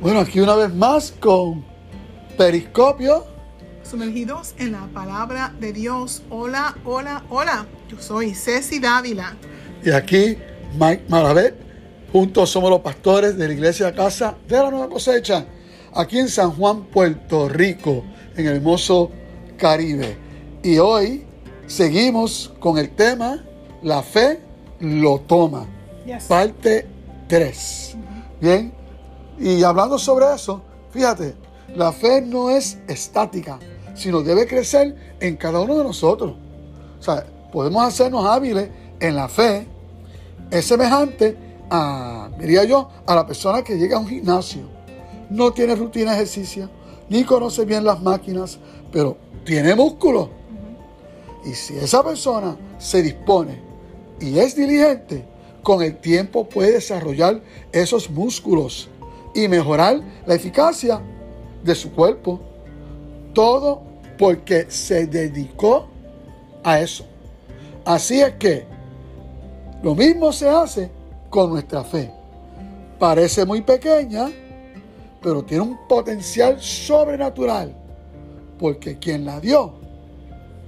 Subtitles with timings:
[0.00, 1.62] Bueno, aquí una vez más con
[2.38, 3.26] Periscopio.
[3.82, 6.22] Sumergidos en la palabra de Dios.
[6.30, 7.66] Hola, hola, hola.
[7.86, 9.36] Yo soy Ceci Dávila.
[9.84, 10.38] Y aquí
[10.78, 11.54] Mike Maravet.
[12.12, 15.44] Juntos somos los pastores de la iglesia Casa de la Nueva Cosecha.
[15.94, 18.02] Aquí en San Juan, Puerto Rico,
[18.38, 19.10] en el hermoso
[19.58, 20.16] Caribe.
[20.62, 21.26] Y hoy
[21.66, 23.44] seguimos con el tema
[23.82, 24.40] La fe
[24.80, 25.66] lo toma.
[26.06, 26.24] Yes.
[26.24, 26.86] Parte
[27.28, 27.96] 3.
[28.40, 28.79] Bien.
[29.40, 31.34] Y hablando sobre eso, fíjate,
[31.74, 33.58] la fe no es estática,
[33.94, 36.34] sino debe crecer en cada uno de nosotros.
[36.98, 38.68] O sea, podemos hacernos hábiles
[39.00, 39.66] en la fe.
[40.50, 41.38] Es semejante
[41.70, 44.68] a, diría yo, a la persona que llega a un gimnasio.
[45.30, 46.68] No tiene rutina de ejercicio,
[47.08, 48.58] ni conoce bien las máquinas,
[48.92, 50.28] pero tiene músculo.
[51.46, 53.58] Y si esa persona se dispone
[54.20, 55.24] y es diligente,
[55.62, 57.40] con el tiempo puede desarrollar
[57.72, 58.89] esos músculos
[59.34, 61.00] y mejorar la eficacia
[61.62, 62.40] de su cuerpo.
[63.32, 63.82] Todo
[64.18, 65.88] porque se dedicó
[66.62, 67.04] a eso.
[67.84, 68.64] Así es que
[69.82, 70.90] lo mismo se hace
[71.30, 72.12] con nuestra fe.
[72.98, 74.30] Parece muy pequeña,
[75.22, 77.74] pero tiene un potencial sobrenatural,
[78.58, 79.72] porque quien la dio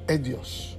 [0.09, 0.79] es Dios.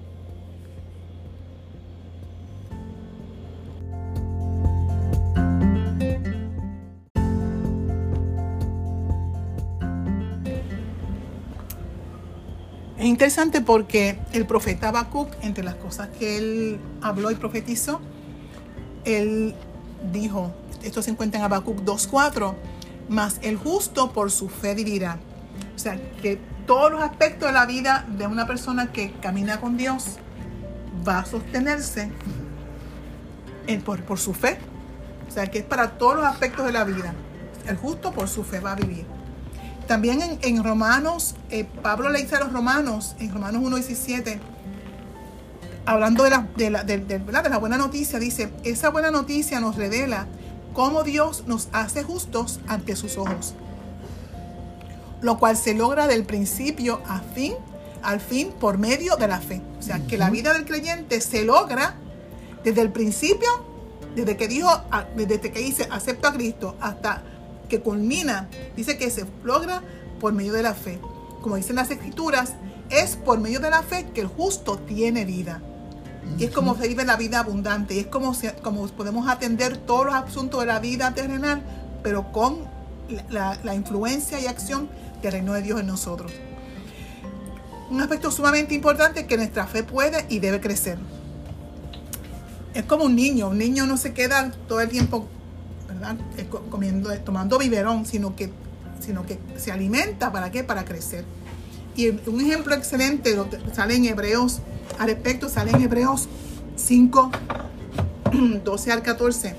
[13.24, 18.02] Interesante porque el profeta Habacuc, entre las cosas que él habló y profetizó,
[19.06, 19.56] él
[20.12, 20.52] dijo,
[20.84, 22.54] esto se encuentra en Habacuc 2.4,
[23.08, 25.20] mas el justo por su fe vivirá.
[25.74, 29.78] O sea, que todos los aspectos de la vida de una persona que camina con
[29.78, 30.18] Dios
[31.08, 32.12] va a sostenerse
[33.68, 34.58] en- por, por su fe.
[35.30, 37.14] O sea, que es para todos los aspectos de la vida.
[37.70, 39.06] El justo por su fe va a vivir.
[39.88, 44.40] También en, en Romanos, eh, Pablo le dice a los romanos, en Romanos 1.17,
[45.86, 49.76] hablando de la, de, la, de- de- la buena noticia, dice, esa buena noticia nos
[49.76, 50.26] revela
[50.74, 53.54] cómo Dios nos hace justos ante sus ojos,
[55.22, 57.54] lo cual se logra del principio a fin,
[58.02, 59.62] al fin por medio de la fe.
[59.80, 61.96] O sea, que la vida del creyente se logra
[62.64, 63.50] desde el principio,
[64.16, 64.70] desde que dijo,
[65.16, 67.24] desde que dice acepto a Cristo hasta
[67.74, 69.82] que culmina, dice que se logra
[70.20, 71.00] por medio de la fe.
[71.42, 72.54] Como dicen las escrituras,
[72.92, 75.60] es por medio de la fe que el justo tiene vida.
[76.38, 77.96] Y es como se vive la vida abundante.
[77.96, 81.64] Y es como, se- como podemos atender todos los asuntos de la vida terrenal,
[82.04, 82.60] pero con
[83.10, 84.88] la, la- la influencia y acción
[85.24, 86.32] del reino de Dios en nosotros.
[87.90, 91.00] Un aspecto sumamente importante es que nuestra fe puede y debe crecer.
[92.76, 93.50] Es como un niño.
[93.50, 95.28] Un niño no se queda todo el tiempo
[96.04, 96.26] ¿verdad?
[96.38, 98.50] Eh, co- comiendo, tomando biberón, sino que,
[99.00, 100.32] sino que se alimenta.
[100.32, 100.64] ¿Para qué?
[100.64, 101.24] Para crecer.
[101.96, 103.38] Y un ejemplo excelente
[103.74, 104.60] sale en Hebreos,
[105.00, 106.28] al respecto, sale en Hebreos
[106.76, 107.32] 5,
[108.64, 109.56] 12 al 14,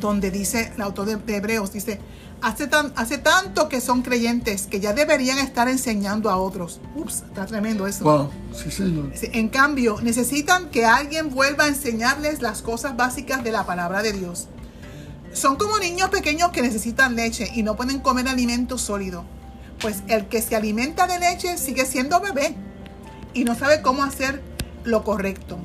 [0.00, 2.00] donde dice, el autor de, de Hebreos dice,
[2.40, 6.80] hace, tan, hace tanto que son creyentes que ya deberían estar enseñando a otros.
[6.94, 8.04] Ups, está tremendo eso.
[8.04, 9.12] Wow, sí, señor.
[9.20, 14.14] En cambio, necesitan que alguien vuelva a enseñarles las cosas básicas de la palabra de
[14.14, 14.48] Dios.
[15.32, 19.24] Son como niños pequeños que necesitan leche y no pueden comer alimento sólido.
[19.80, 22.54] Pues el que se alimenta de leche sigue siendo bebé
[23.32, 24.42] y no sabe cómo hacer
[24.84, 25.58] lo correcto.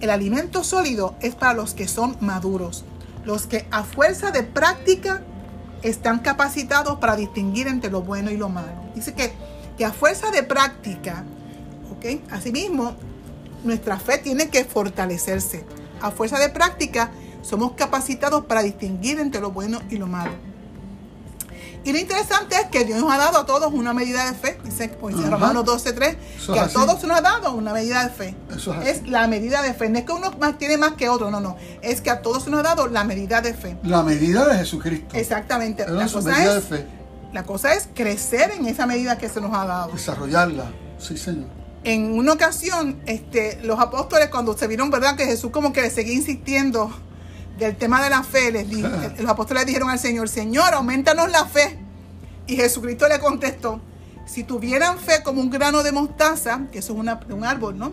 [0.00, 2.84] El alimento sólido es para los que son maduros,
[3.24, 5.22] los que a fuerza de práctica
[5.82, 8.68] están capacitados para distinguir entre lo bueno y lo malo.
[8.94, 9.32] Dice que,
[9.76, 11.24] que a fuerza de práctica,
[11.92, 12.30] ¿ok?
[12.30, 12.94] Asimismo,
[13.64, 15.64] nuestra fe tiene que fortalecerse.
[16.00, 17.10] A fuerza de práctica,
[17.48, 20.32] somos capacitados para distinguir entre lo bueno y lo malo.
[21.84, 24.58] Y lo interesante es que Dios nos ha dado a todos una medida de fe.
[24.64, 25.16] Dice, pues.
[25.30, 26.74] Romanos 12.3, Eso que a así.
[26.74, 28.34] todos se nos ha dado una medida de fe.
[28.54, 28.88] Eso es así.
[28.90, 29.88] es la medida de fe.
[29.88, 31.56] No es que uno más tiene más que otro, no, no.
[31.80, 33.78] Es que a todos se nos ha dado la medida de fe.
[33.84, 35.16] La medida de Jesucristo.
[35.16, 35.84] Exactamente.
[35.84, 36.86] Era La cosa, medida de es, fe.
[37.32, 39.92] la cosa es crecer en esa medida que se nos ha dado.
[39.92, 40.70] Desarrollarla.
[40.98, 41.46] Sí, señor.
[41.84, 45.90] En una ocasión, este, los apóstoles, cuando se vieron, ¿verdad?, que Jesús como que le
[45.90, 46.90] seguía insistiendo
[47.58, 51.44] del tema de la fe, les di- los apóstoles dijeron al Señor, Señor, aumentanos la
[51.44, 51.78] fe.
[52.46, 53.80] Y Jesucristo le contestó,
[54.26, 57.92] si tuvieran fe como un grano de mostaza, que eso es una- un árbol, ¿no?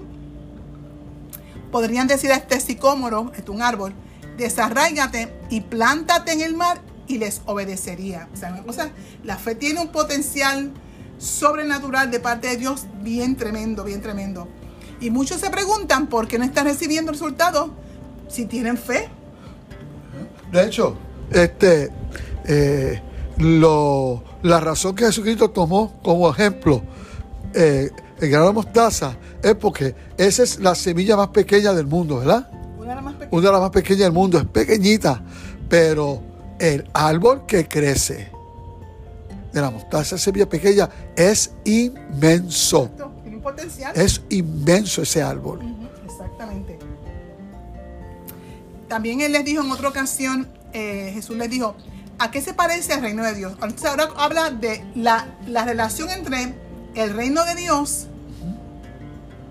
[1.72, 3.94] Podrían decir a este sicómoro, es un árbol,
[4.38, 8.30] desarráigate y plántate en el mar y les obedecería.
[8.34, 8.90] O sea, una cosa,
[9.24, 10.72] la fe tiene un potencial
[11.18, 14.48] sobrenatural de parte de Dios bien tremendo, bien tremendo.
[15.02, 17.72] Y muchos se preguntan por qué no están recibiendo resultados
[18.30, 19.10] si tienen fe.
[20.52, 20.96] De hecho,
[21.32, 21.92] este,
[22.46, 23.02] eh,
[23.38, 26.82] lo, la razón que Jesucristo tomó como ejemplo
[27.54, 27.90] eh,
[28.20, 32.50] el grano de mostaza es porque esa es la semilla más pequeña del mundo, ¿verdad?
[32.78, 33.34] Una de las más pequeñas.
[33.34, 35.22] Una de las más pequeñas del mundo, es pequeñita,
[35.70, 36.22] pero
[36.60, 38.32] el árbol que crece
[39.54, 42.90] de la mostaza, semilla pequeña, es inmenso.
[43.22, 43.94] Tiene un potencial.
[43.96, 45.60] Es inmenso ese árbol.
[46.06, 46.75] Exactamente.
[48.88, 51.76] También él les dijo en otra ocasión, eh, Jesús les dijo,
[52.20, 53.54] ¿a qué se parece el reino de Dios?
[53.54, 56.54] Entonces ahora habla de la, la relación entre
[56.96, 58.08] el reino de Dios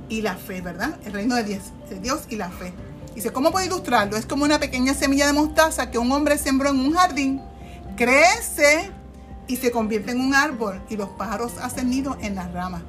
[0.08, 0.98] y la fe, ¿verdad?
[1.04, 2.72] El reino de Dios, de Dios y la fe.
[3.14, 4.16] Dice, ¿cómo puedo ilustrarlo?
[4.16, 7.40] Es como una pequeña semilla de mostaza que un hombre sembró en un jardín,
[7.96, 8.90] crece
[9.46, 12.82] y se convierte en un árbol y los pájaros hacen nido en las ramas.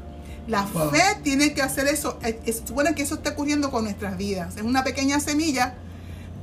[0.48, 0.92] La Wow.
[0.92, 2.20] fe tiene que hacer eso.
[2.22, 4.56] Es, es bueno que eso esté ocurriendo con nuestras vidas.
[4.58, 5.76] Es una pequeña semilla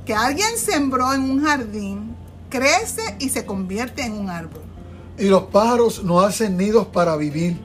[0.05, 2.15] que alguien sembró en un jardín,
[2.49, 4.61] crece y se convierte en un árbol.
[5.17, 7.57] Y los pájaros no hacen nidos para vivir.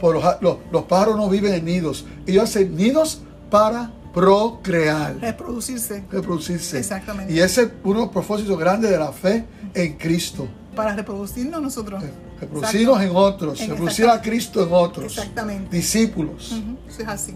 [0.00, 2.04] Por los, los- los pájaros no viven en nidos.
[2.26, 6.78] Ellos hacen nidos para procrear, Reproducirse reproducirse.
[6.78, 7.32] Exactamente.
[7.32, 9.44] Y ese es uno de los propósitos grandes de la fe
[9.74, 10.46] en Cristo.
[10.76, 12.02] para reproducirnos nosotros.
[12.40, 14.20] Reproducirnos en otros, En- reproducir a.
[14.22, 15.04] Cristo en otros.
[15.16, 15.74] Exactamente.
[15.76, 16.52] Discípulos.
[16.88, 17.34] Eso es así.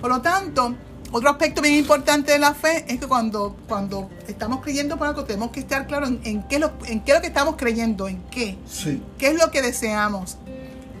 [0.00, 0.74] Por lo tanto,
[1.12, 5.24] otro aspecto bien importante de la fe es que cuando, cuando estamos creyendo por algo,
[5.24, 7.56] tenemos que estar claros en, en qué es lo, en qué es lo que estamos
[7.56, 8.56] creyendo, en qué.
[8.68, 9.02] Sí.
[9.18, 10.36] ¿Qué es lo que deseamos?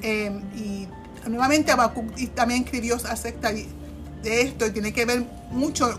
[0.02, 0.88] Eh, y
[1.28, 5.98] nuevamente Habacuc también escribió acerca de esto y tiene que ver mucho,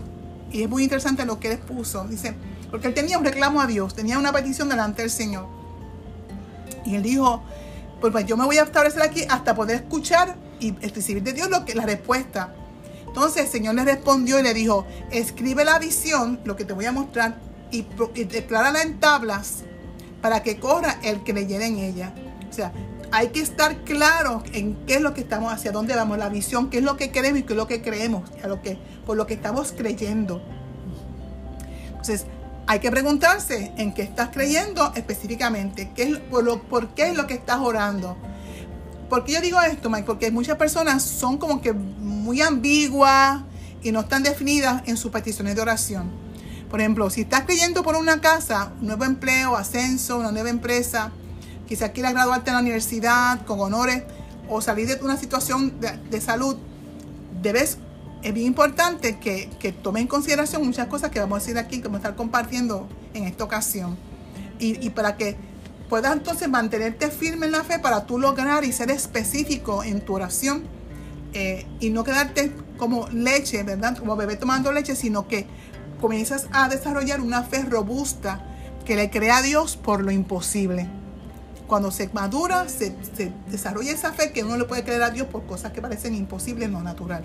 [0.52, 2.06] y es muy interesante lo que él puso.
[2.06, 2.34] Dice,
[2.70, 5.48] porque él tenía un reclamo a Dios, tenía una petición delante del Señor.
[6.86, 7.44] Y él dijo,
[8.00, 11.50] pues, pues yo me voy a establecer aquí hasta poder escuchar y recibir de Dios
[11.50, 12.54] lo que, la respuesta.
[13.12, 16.86] Entonces el Señor le respondió y le dijo, escribe la visión, lo que te voy
[16.86, 17.36] a mostrar,
[17.70, 17.86] y,
[18.16, 19.64] y declárala en tablas
[20.22, 22.14] para que corra el que en ella.
[22.50, 22.72] O sea,
[23.12, 26.70] hay que estar claro en qué es lo que estamos, hacia dónde vamos, la visión,
[26.70, 29.18] qué es lo que queremos y qué es lo que creemos, a lo que, por
[29.18, 30.42] lo que estamos creyendo.
[31.90, 32.26] Entonces,
[32.66, 37.28] hay que preguntarse en qué estás creyendo específicamente, qué es, lo, por qué es lo
[37.28, 38.16] que estás orando.
[39.10, 40.06] ¿Por qué yo digo esto, Mike?
[40.06, 41.74] Porque muchas personas son como que
[42.22, 43.42] muy ambiguas
[43.84, 46.10] y no están definidas en sus peticiones de oración.
[46.70, 51.12] Por ejemplo, si estás creyendo por una casa, un nuevo empleo, ascenso, una nueva empresa,
[51.68, 54.04] quizás quieras graduarte en la universidad con honores
[54.50, 56.58] o salir de una situación de, salud,
[57.42, 57.78] debes,
[58.22, 61.78] es bien importante que, que tome en consideración muchas cosas que vamos a decir aquí,
[61.78, 63.98] que vamos a estar compartiendo en esta ocasión.
[64.60, 65.36] Y, y para que
[65.90, 70.14] puedas entonces mantenerte firme en la fe para tú lograr y ser específico en tu
[70.14, 70.81] oración
[71.34, 73.98] eh, y no quedarte como leche, ¿verdad?
[73.98, 75.48] Como bebé tomando leche, sino que
[76.02, 78.44] comienzas a desarrollar una fe robusta
[78.86, 80.90] que le crea a Dios por lo imposible.
[81.68, 82.96] Cuando se madura, se,
[83.50, 86.70] desarrolla esa fe que uno le puede creer a Dios por cosas que parecen imposibles,
[86.70, 87.24] no natural.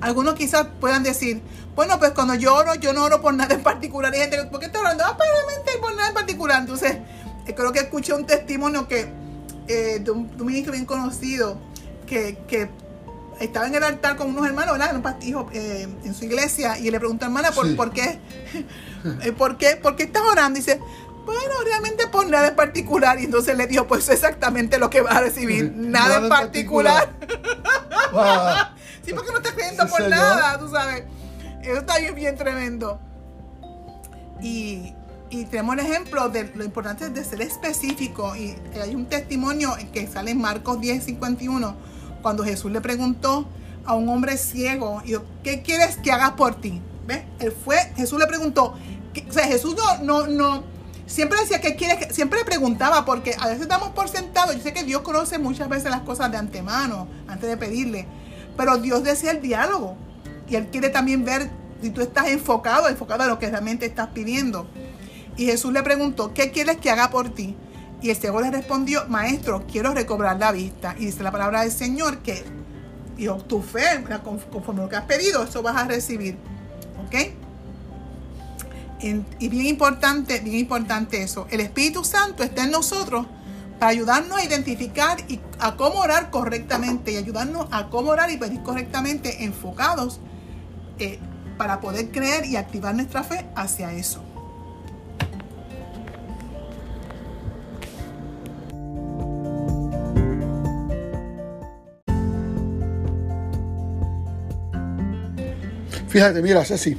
[0.00, 1.40] Algunos quizás puedan decir,
[1.74, 4.14] bueno, pues cuando yo oro, yo no oro por nada en particular.
[4.14, 5.04] Y gente, ¿por qué está orando?
[5.06, 5.16] Ah,
[5.80, 6.60] por nada en particular.
[6.60, 6.98] Entonces,
[7.46, 9.08] eh, creo que escuché un testimonio que
[9.66, 11.58] eh, de, un, de un ministro bien conocido
[12.08, 12.68] que, que
[13.40, 14.96] estaba en el altar con unos hermanos, ¿verdad?
[14.96, 17.74] Un pastijo eh, en su iglesia y le preguntó, hermana, ¿por, Sí.
[17.74, 18.18] ¿por qué?
[19.22, 19.76] Eh, ¿Por qué?
[19.76, 20.58] ¿Por qué estás orando?
[20.58, 20.80] Y dice,
[21.24, 23.20] bueno, realmente por nada en particular.
[23.20, 27.08] Y entonces le dijo, pues exactamente lo que vas a recibir, nada, en particular.
[28.12, 28.24] Wow.
[29.04, 30.18] Sí, porque no estás creyendo Sí, por señor.
[30.18, 31.04] nada, tú sabes.
[31.62, 32.98] Eso está bien, bien tremendo.
[34.42, 34.94] Y,
[35.30, 38.34] y tenemos el ejemplo de lo importante de ser específico.
[38.34, 41.76] Y hay un testimonio que sale en Marcos 10, 51,
[42.22, 43.46] cuando Jesús le preguntó
[43.84, 45.02] a un hombre ciego,
[45.42, 46.80] ¿qué quieres que haga por ti?
[47.06, 47.22] ¿Ves?
[47.38, 48.74] Él fue, Jesús le preguntó,
[49.14, 50.62] ¿qué- o sea, Jesús no, no, no,
[51.06, 51.96] siempre decía, ¿qué quieres?
[52.06, 55.38] que-?" Siempre le preguntaba, porque a veces damos por sentado, yo sé que Dios conoce
[55.38, 58.06] muchas veces las cosas de antemano, antes de pedirle,
[58.56, 59.96] pero Dios desea el diálogo,
[60.48, 64.08] y Él quiere también ver si tú estás enfocado, enfocado a lo que realmente estás
[64.08, 64.66] pidiendo.
[65.36, 67.56] Y Jesús le preguntó, ¿qué quieres que haga por ti?
[68.00, 70.94] Y el ciego le respondió, maestro, quiero recobrar la vista.
[70.98, 72.44] Y dice la palabra del Señor que
[73.16, 76.36] dijo, tu fe, conforme lo que has pedido, eso vas a recibir.
[77.04, 77.14] ¿Ok?
[79.00, 81.46] Y bien importante, bien importante eso.
[81.50, 83.26] El Espíritu Santo está en nosotros
[83.78, 88.36] para ayudarnos a identificar y a cómo orar correctamente y ayudarnos a cómo orar y
[88.36, 90.20] pedir correctamente enfocados
[90.98, 91.20] eh,
[91.56, 94.22] para poder creer y activar nuestra fe hacia eso.
[106.18, 106.96] Fíjate, mira, Ceci,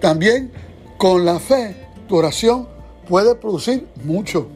[0.00, 0.50] también
[0.98, 2.66] con la fe tu oración
[3.08, 4.48] puede producir mucho.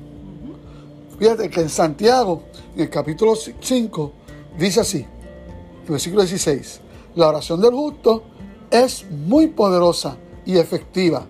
[1.16, 2.42] Fíjate que en Santiago,
[2.74, 4.12] en el capítulo 5,
[4.58, 5.06] dice así,
[5.88, 6.80] versículo 16,
[7.14, 8.24] la oración del justo
[8.68, 11.24] es muy poderosa y efectiva.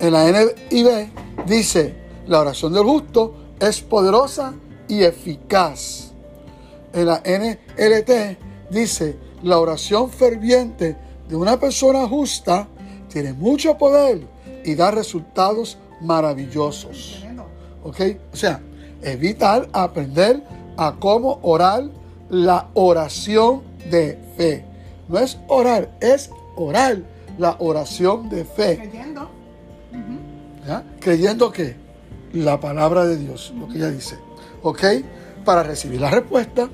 [0.00, 1.08] En la NIV
[1.46, 1.94] dice,
[2.26, 4.54] la oración del justo es poderosa
[4.88, 6.10] y eficaz.
[6.92, 12.68] En la NLT dice, la oración ferviente de una persona justa
[13.10, 14.20] tiene mucho poder
[14.66, 17.24] y da resultados maravillosos.
[17.82, 18.00] ¿Ok?
[18.34, 18.60] O sea,
[19.00, 20.42] es vital aprender
[20.76, 21.84] a cómo orar
[22.28, 24.66] la oración de fe.
[25.08, 26.98] No es orar, es orar
[27.38, 28.76] la oración de fe.
[28.76, 29.30] Creyendo.
[30.66, 30.84] ¿Ya?
[31.00, 31.76] Creyendo que
[32.34, 34.18] la palabra de Dios, lo que ella dice.
[34.62, 34.84] ¿Ok?
[35.46, 36.68] Para recibir la respuesta.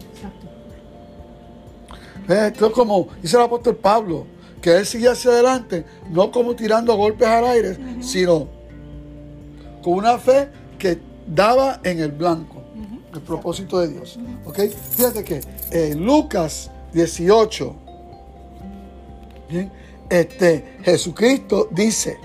[2.29, 4.27] Esto es como dice el apóstol Pablo,
[4.61, 8.49] que él sigue hacia adelante, no como tirando golpes al aire, sino
[9.83, 10.49] con una fe
[10.79, 12.59] que daba en el blanco
[13.13, 14.19] el propósito de Dios.
[14.45, 14.61] ¿Ok?
[14.97, 17.75] Fíjate que en Lucas 18,
[19.49, 19.73] ¿bien?
[20.09, 22.19] Este, Jesucristo dice,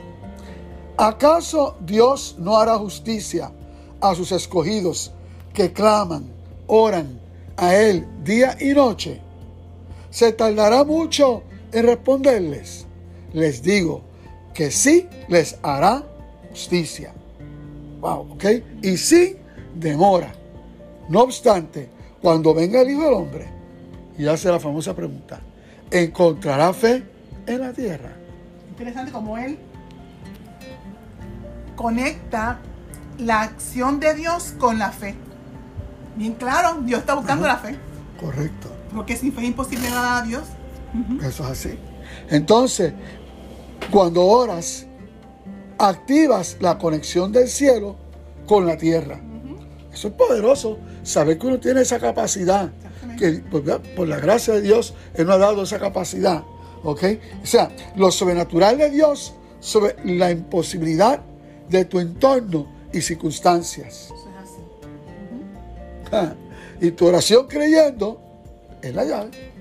[0.98, 3.52] ¿acaso Dios no hará justicia
[4.00, 5.12] a sus escogidos
[5.54, 6.32] que claman,
[6.68, 7.20] oran
[7.58, 9.22] a Él día y noche?
[10.10, 12.86] ¿Se tardará mucho en responderles?
[13.34, 14.04] Les digo
[14.54, 16.04] que sí les hará
[16.50, 17.14] justicia.
[18.00, 18.46] Wow, ¿ok?
[18.82, 19.38] Y sí
[19.76, 20.34] demora.
[21.10, 21.90] No obstante,
[22.22, 23.48] cuando venga el Hijo del Hombre
[24.18, 25.42] y hace la famosa pregunta,
[25.92, 27.04] ¿encontrará fe
[27.48, 28.12] en la tierra?
[28.70, 29.58] Interesante como él
[31.76, 32.60] conecta
[33.18, 35.16] la acción de Dios con la fe.
[36.16, 37.76] Bien claro, Dios está buscando la fe.
[38.20, 38.70] Correcto.
[38.94, 40.44] Porque sin fe es imposible nada a Dios.
[41.22, 41.78] Eso es así.
[42.30, 42.94] Entonces,
[43.92, 44.86] cuando oras,
[45.78, 47.96] activas la conexión del cielo
[48.46, 49.20] con la tierra.
[49.92, 52.72] Eso es poderoso, saber que uno tiene esa capacidad,
[53.18, 53.64] que por,
[53.96, 56.44] por, la gracia de Dios, Él nos ha dado esa capacidad.
[56.84, 57.04] ¿Ok?
[57.42, 61.22] O sea, lo sobrenatural de Dios sobre la imposibilidad
[61.70, 64.06] de tu entorno y circunstancias.
[64.06, 64.62] Eso es así.
[66.12, 66.34] Ah,
[66.82, 68.20] y tu oración creyendo
[68.82, 69.53] es la llave.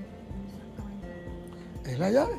[1.93, 2.33] Es la llave.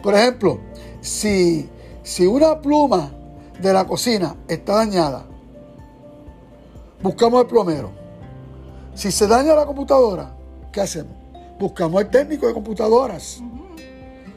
[0.00, 0.60] Por ejemplo,
[1.00, 1.68] si,
[2.04, 3.10] si una pluma
[3.60, 5.24] de la cocina está dañada,
[7.02, 7.90] buscamos al plomero.
[8.94, 10.36] Si se daña la computadora,
[10.70, 11.16] ¿qué hacemos?
[11.58, 13.40] Buscamos al técnico de computadoras.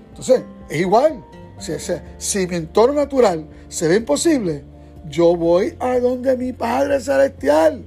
[0.09, 1.23] Entonces, es igual.
[1.59, 4.63] Si, si, si, mi entorno natural se ve imposible,
[5.07, 7.85] yo voy a donde mi Padre Celestial.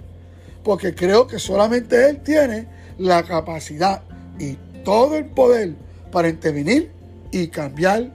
[0.63, 4.03] Porque creo que solamente Él tiene la capacidad
[4.39, 6.91] y todo el poder para intervenir
[7.31, 8.11] y cambiar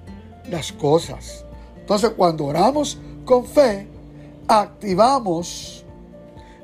[0.50, 1.46] las cosas.
[1.80, 3.88] Entonces, cuando oramos con fe,
[4.48, 5.86] activamos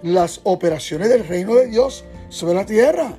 [0.01, 3.13] las operaciones del reino de Dios sobre la tierra.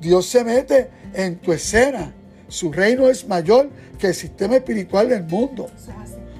[0.00, 2.14] Dios se mete en tu escena.
[2.48, 3.68] Su reino es mayor
[3.98, 5.66] que el sistema espiritual del mundo.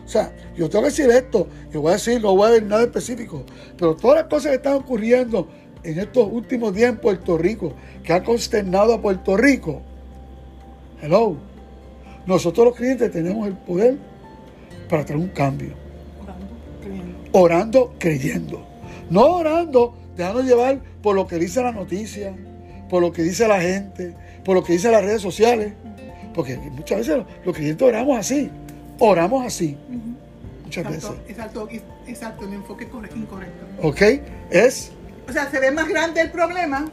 [0.04, 2.66] O sea, yo tengo que decir esto, yo voy a decir, no voy a decir
[2.66, 3.44] nada específico,
[3.76, 5.48] pero todas las cosas que están ocurriendo
[5.82, 9.82] en estos últimos días en Puerto Rico, que han consternado a Puerto Rico,
[11.02, 11.36] hello,
[12.26, 13.96] nosotros los creyentes tenemos el poder
[14.88, 15.72] para traer un cambio.
[16.20, 16.46] Orando,
[16.82, 17.18] creyendo.
[17.32, 18.66] Orando, creyendo.
[19.10, 22.34] No orando, dejando llevar por lo que dice la noticia,
[22.90, 24.14] por lo que dice la gente,
[24.44, 25.72] por lo que dice las redes sociales.
[26.34, 28.50] Porque muchas veces los creyentes oramos así,
[28.98, 29.76] oramos así.
[30.64, 31.30] Muchas Exacto, veces.
[31.30, 31.68] exacto,
[32.06, 33.64] exacto, el enfoque corre- incorrecto.
[33.82, 34.02] ¿Ok?
[34.50, 34.92] Es
[35.28, 36.84] O sea, se ve más grande el problema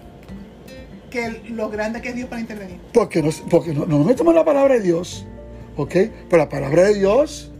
[1.15, 2.77] que lo grande que es Dios para intervenir.
[2.93, 5.25] porque, nos, porque no, no nos metemos en la palabra de Dios.
[5.77, 5.91] ¿Ok?
[6.29, 7.51] Pero la palabra de Dios,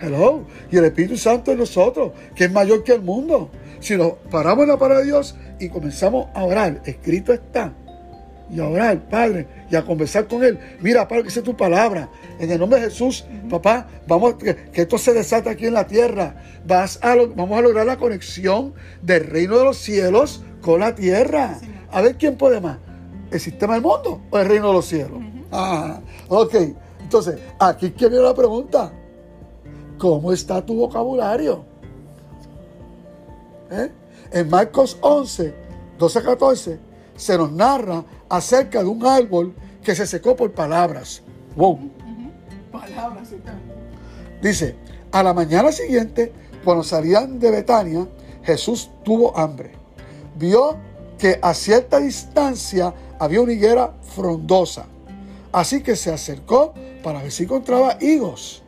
[0.00, 3.50] hello, y el Espíritu Santo en nosotros, que es mayor que el mundo.
[3.80, 7.72] Si nos paramos en la palabra de Dios y comenzamos a orar, escrito está,
[8.50, 10.58] y a orar, Padre, y a conversar con Él.
[10.80, 12.08] Mira, Padre, que sea tu palabra.
[12.38, 15.86] En el nombre de Jesús, papá, vamos, que, que esto se desata aquí en la
[15.86, 16.34] tierra.
[16.66, 20.94] Vas a lo- vamos a lograr la conexión del reino de los cielos con la
[20.94, 21.58] tierra.
[21.90, 22.78] A ver quién puede más.
[23.32, 25.18] ¿El sistema del mundo o el reino de los cielos?
[25.50, 26.54] Ah, ok.
[27.00, 28.92] Entonces, aquí que viene la pregunta.
[29.98, 31.64] ¿Cómo está tu vocabulario?
[33.70, 33.90] ¿Eh?
[34.32, 35.54] En Marcos 11,
[35.98, 36.80] 12 a 14,
[37.16, 41.22] se nos narra acerca de un árbol que se secó por palabras.
[41.56, 41.90] Wow.
[42.70, 43.30] Palabras.
[44.42, 44.76] Dice,
[45.10, 46.32] a la mañana siguiente,
[46.64, 48.06] cuando salían de Betania,
[48.42, 49.72] Jesús tuvo hambre.
[50.36, 50.76] Vio
[51.22, 54.86] que a cierta distancia había una higuera frondosa.
[55.52, 58.64] Así que se acercó para ver si encontraba higos.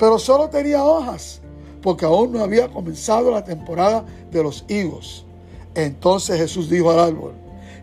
[0.00, 1.40] Pero solo tenía hojas,
[1.80, 5.24] porque aún no había comenzado la temporada de los higos.
[5.76, 7.34] Entonces Jesús dijo al árbol,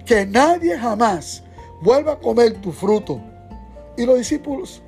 [0.05, 1.41] que nadie jamás
[1.81, 3.21] vuelva a comer tu fruto.
[3.95, 4.81] Y los discípulos,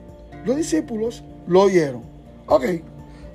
[0.43, 2.01] los discípulos lo oyeron.
[2.47, 2.65] Ok,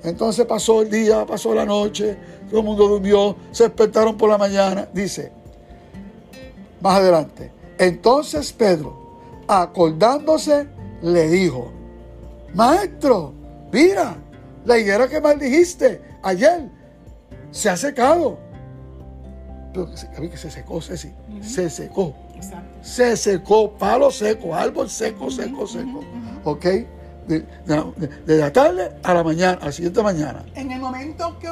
[0.03, 2.15] entonces pasó el día, pasó la noche,
[2.51, 4.87] todo el mundo durmió, se despertaron por la mañana.
[4.93, 5.31] Dice,
[6.81, 10.67] más adelante, entonces Pedro, acordándose,
[11.01, 11.71] le dijo,
[12.53, 13.33] Maestro,
[13.71, 14.17] mira,
[14.65, 16.69] la higuera que maldijiste ayer
[17.51, 18.39] se ha secado.
[19.73, 22.15] Pero que, que se secó, Ceci, se secó.
[22.81, 26.01] Se secó, palo seco, árbol seco, seco, seco.
[26.43, 26.65] ¿Ok?
[27.27, 27.45] De,
[28.25, 30.45] la tarde a la mañana, a la siguiente mañana.
[30.55, 31.49] En el momento que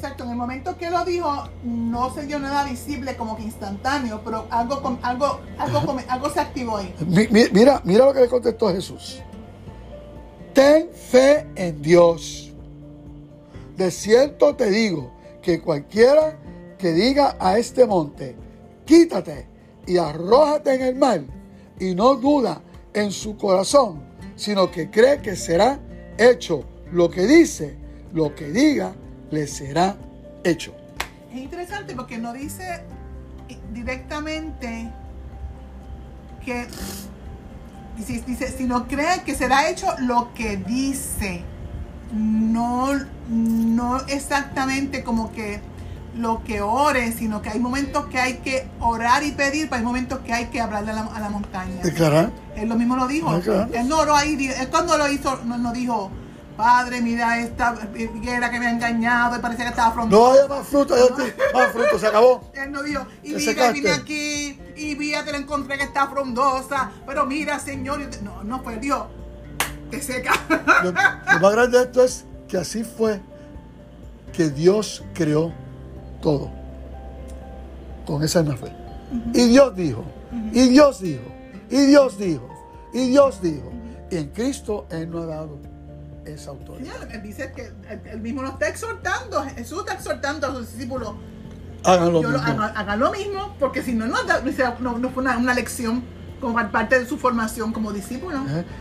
[0.00, 1.30] Exacto, en el momento que lo dijo,
[1.62, 6.78] no se dio nada visible como que instantáneo, pero algo, algo, algo, algo se activó
[6.78, 6.94] ahí.
[7.52, 9.20] Mira, mira lo que le contestó Jesús.
[10.54, 12.50] Ten fe en Dios.
[13.76, 16.38] De cierto te digo que cualquiera
[16.78, 18.36] que diga a este monte,
[18.86, 19.48] quítate
[19.86, 21.20] y arrójate en el mar,
[21.78, 22.62] y no duda
[22.94, 24.02] en su corazón,
[24.34, 25.78] sino que cree que será
[26.16, 27.76] hecho lo que dice,
[28.14, 28.94] lo que diga,
[29.30, 29.96] le será
[30.44, 30.74] hecho.
[31.32, 32.82] Es interesante porque no dice
[33.72, 34.90] directamente
[36.44, 36.66] que
[37.96, 41.42] dice, si no cree que será hecho lo que dice.
[42.12, 42.88] No,
[43.28, 45.60] no exactamente como que
[46.16, 49.84] lo que ore, sino que hay momentos que hay que orar y pedir, pero hay
[49.84, 51.80] momentos que hay que hablarle a la, a la montaña.
[51.82, 52.32] Declarar.
[52.56, 53.32] Él lo mismo lo dijo.
[53.36, 56.10] Él no oró ahí, él cuando lo hizo, no dijo,
[56.60, 60.22] Padre, mira esta higuera que me ha engañado y parecía que estaba frondosa.
[60.22, 60.94] No haya más fruto,
[61.54, 62.50] más fruto, se acabó.
[62.52, 66.90] Él no dijo, y mira, vine aquí y vi que la encontré que está frondosa,
[67.06, 69.06] pero mira, Señor, no, no fue Dios,
[69.90, 70.34] que seca.
[70.82, 73.22] Lo, lo más grande de esto es que así fue
[74.34, 75.54] que Dios creó
[76.20, 76.50] todo
[78.06, 78.76] con esa misma fe.
[79.32, 80.04] Y Dios dijo,
[80.52, 81.24] y Dios dijo,
[81.70, 82.50] y Dios dijo,
[82.92, 83.72] y Dios dijo.
[84.10, 85.58] Y en Cristo Él no ha dado
[86.34, 86.94] esa autoridad.
[87.22, 87.72] dice que
[88.10, 91.14] él mismo lo está exhortando, Jesús está exhortando a sus discípulos.
[91.84, 92.96] Hagan lo, mismo.
[92.96, 94.18] lo mismo, porque si no, no,
[94.98, 96.04] no, fue una, lección
[96.40, 98.38] como parte de su formación como discípulo.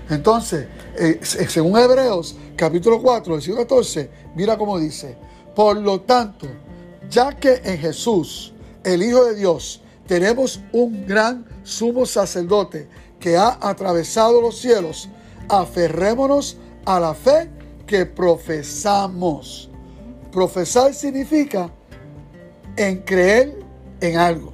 [0.09, 5.17] Entonces, eh, según Hebreos capítulo 4, versículo 14, mira cómo dice,
[5.55, 6.47] por lo tanto,
[7.09, 13.57] ya que en Jesús, el Hijo de Dios, tenemos un gran sumo sacerdote que ha
[13.61, 15.09] atravesado los cielos,
[15.49, 17.49] aferrémonos a la fe
[17.85, 19.69] que profesamos.
[20.31, 21.69] Profesar significa
[22.77, 23.59] en creer
[23.99, 24.53] en algo.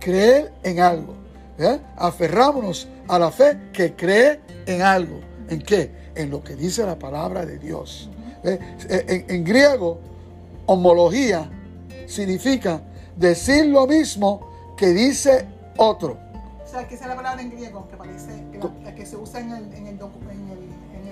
[0.00, 1.14] Creer en algo.
[1.58, 1.78] ¿eh?
[1.96, 5.20] Aferrámonos a la fe que cree en algo.
[5.48, 5.90] ¿En qué?
[6.14, 8.10] En lo que dice la palabra de Dios.
[8.42, 8.58] ¿eh?
[8.88, 10.00] En, en, griego,
[10.66, 11.50] homología
[12.06, 12.80] significa
[13.16, 16.18] decir lo mismo que dice otro.
[16.76, 19.50] Sea, que esa es la palabra en griego que parece que, que se usa en
[19.50, 20.54] el, en el documento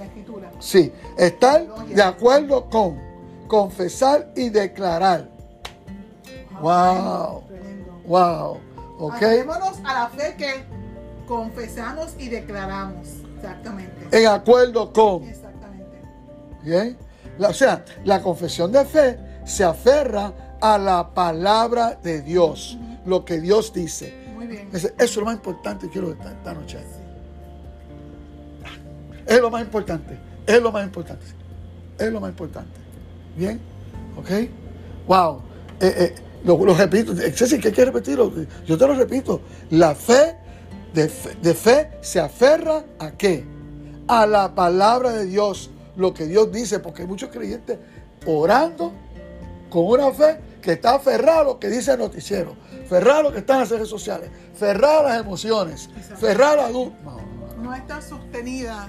[0.03, 0.51] escritura.
[0.59, 2.99] Sí, estar de acuerdo con,
[3.49, 5.29] confesar y declarar.
[6.61, 7.43] Wow.
[8.07, 8.61] Wow.
[8.99, 9.23] Ok.
[9.85, 10.65] a la fe que
[11.27, 13.09] confesamos y declaramos.
[13.37, 14.07] Exactamente.
[14.11, 15.25] En acuerdo con.
[15.25, 15.99] Exactamente.
[16.63, 16.99] Bien.
[17.39, 23.41] o sea, la confesión de fe se aferra a la palabra de Dios, lo que
[23.41, 24.24] Dios dice.
[24.49, 24.69] Bien.
[24.73, 26.79] Eso es lo más importante que quiero esta noche.
[29.27, 30.19] Es lo más importante.
[30.47, 31.25] Es lo más importante.
[31.99, 32.81] Es lo más importante.
[33.37, 33.61] ¿Bien?
[34.17, 34.31] ¿Ok?
[35.07, 35.41] Wow.
[35.81, 37.15] Eh, eh, lo, repito.
[37.15, 38.33] Ceci, ¿qué quieres repetirlo?
[38.67, 39.41] Yo te lo repito.
[39.71, 40.37] La fe
[40.93, 43.45] de, fe se aferra a qué?
[44.07, 45.71] A la palabra de Dios.
[45.97, 46.81] Lo que Dios dice.
[46.81, 47.79] Porque hay muchos creyentes
[48.27, 48.93] orando
[49.71, 52.57] con una fe que está aferrado a lo que dice el noticiero.
[52.89, 54.31] Ferrado a lo que está en las redes sociales.
[54.55, 55.89] Ferrado a las emociones.
[56.19, 56.71] Ferrado a...
[56.71, 56.93] No,
[57.63, 58.89] no está sostenida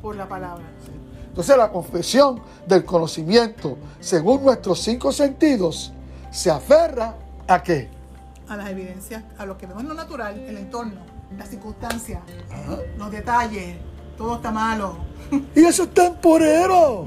[0.00, 0.64] por la palabra.
[1.28, 5.92] Entonces la confesión del conocimiento, según nuestros cinco sentidos,
[6.30, 7.14] se aferra
[7.48, 7.88] a qué?
[8.48, 11.00] A las evidencias, a lo que vemos en lo natural, el entorno,
[11.38, 12.20] las circunstancias,
[12.98, 13.76] los detalles,
[14.18, 14.96] todo está malo.
[15.54, 17.06] Y eso es temporero.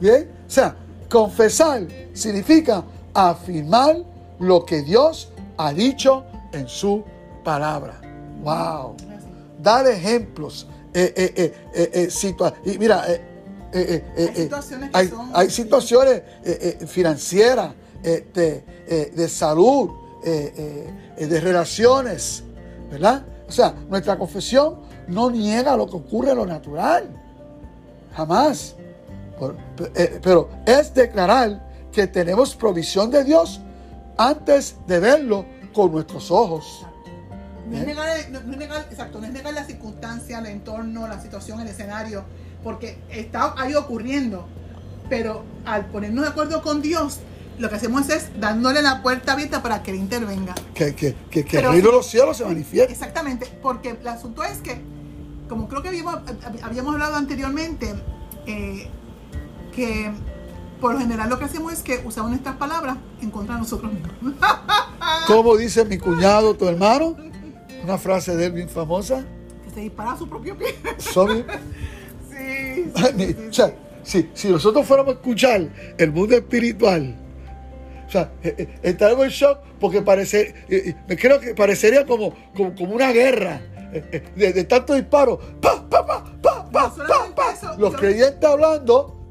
[0.00, 0.74] Bien, o sea,
[1.10, 3.96] confesar significa afirmar
[4.38, 7.04] lo que Dios ha dicho en su
[7.44, 8.00] palabra.
[8.42, 8.96] Wow.
[9.60, 12.10] Dar ejemplos, eh, eh, eh,
[12.64, 14.90] eh mira, hay situaciones,
[15.32, 16.22] hay, situaciones
[16.88, 18.64] financieras, de,
[19.14, 19.90] de, salud,
[20.22, 22.42] de relaciones,
[22.90, 23.24] ¿verdad?
[23.48, 27.08] O sea, nuestra confesión no niega lo que ocurre en lo natural.
[28.14, 28.76] Jamás.
[29.94, 33.60] Eh, pero es declarar que tenemos provisión de Dios
[34.18, 36.86] antes de verlo con nuestros ojos.
[37.68, 37.86] No es, ¿Eh?
[37.86, 41.60] negar, no- no es negar- exacto, no es negar la circunstancia, el entorno, la situación,
[41.60, 42.24] el escenario,
[42.62, 44.46] porque está ahí ocurriendo.
[45.08, 47.20] Pero al ponernos de acuerdo con Dios,
[47.58, 50.54] lo que hacemos es dándole la puerta abierta para que Él intervenga.
[50.74, 52.92] Que, que, que, que el Pero- reino de los cielos se manifieste.
[52.92, 54.80] Exactamente, porque el asunto es que,
[55.48, 56.18] como creo que habíamos,
[56.62, 57.94] habíamos hablado anteriormente,
[58.46, 58.88] eh,
[59.74, 60.10] que
[60.82, 63.92] por lo general lo que hacemos es que usamos nuestras palabras en contra de nosotros
[63.92, 64.12] mismos.
[65.28, 67.16] Como dice mi cuñado, tu hermano,
[67.84, 69.24] una frase de él bien famosa.
[69.64, 70.74] que se dispara a su propio pie.
[70.98, 71.44] Sorry.
[72.30, 77.16] sí, sí, Ni- sí, o sea, si, si nosotros fuéramos a escuchar el mundo espiritual,
[78.08, 82.34] o sea, eh, eh, estaremos en shock porque parece, eh, me creo que parecería como,
[82.56, 83.60] como, como una guerra
[84.34, 85.38] de, de tantos disparos.
[85.60, 87.76] ¡Pa, pa, pa, pa, pa, pa, pa!
[87.78, 89.21] Los creyentes hablando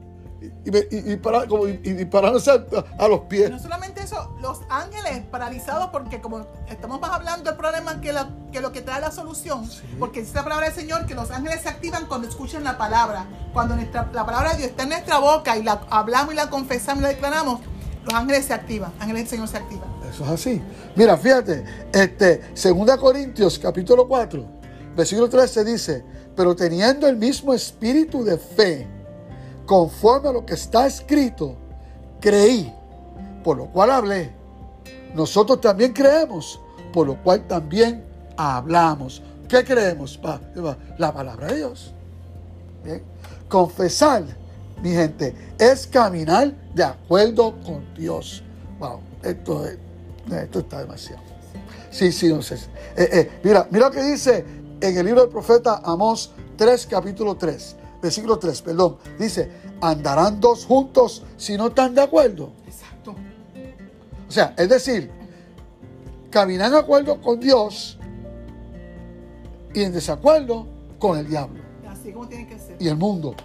[0.41, 2.65] y, y, y- dispara- como- y- y disparándose a,
[2.97, 3.49] a los pies.
[3.51, 8.29] No solamente eso, los ángeles paralizados porque como estamos más hablando del problema que, la-
[8.51, 9.81] que lo que trae la solución, Sí.
[9.99, 13.25] porque dice la palabra del Señor que los ángeles se activan cuando escuchan la palabra,
[13.53, 16.49] cuando nuestra, la palabra de Dios está en nuestra boca y la hablamos y la
[16.49, 17.61] confesamos y la declaramos,
[18.03, 19.87] los ángeles se activan, ángeles del Señor se activan.
[20.11, 20.61] Eso es así.
[20.95, 24.43] Mira, fíjate, este, 2 Corintios capítulo 4,
[24.95, 26.03] versículo 13 dice,
[26.35, 28.87] pero teniendo el mismo espíritu de fe,
[29.71, 31.55] conforme a lo que está escrito,
[32.19, 32.75] creí,
[33.41, 34.29] por lo cual hablé.
[35.15, 36.59] Nosotros también creemos,
[36.91, 38.03] por lo cual también
[38.35, 39.21] hablamos.
[39.47, 40.19] ¿Qué creemos?
[40.97, 41.93] La palabra de Dios.
[43.47, 44.23] Confesar,
[44.83, 48.43] mi gente, es caminar de acuerdo con Dios.
[48.77, 49.77] Wow, esto, es-
[50.33, 51.21] esto está demasiado.
[51.91, 52.55] Sí, sí, no sé.
[52.97, 54.43] Eh, eh, mira, mira lo que dice
[54.81, 58.97] en el libro del profeta Amós 3, capítulo 3, versículo 3, perdón.
[59.19, 62.51] Dice, andarán dos juntos si no están de acuerdo.
[62.65, 63.15] Exacto.
[64.27, 65.11] O sea, es decir,
[66.29, 67.97] caminar de acuerdo con Dios
[69.73, 70.67] y en desacuerdo
[70.99, 72.75] con el diablo Así como tiene que ser.
[72.79, 73.35] y el mundo.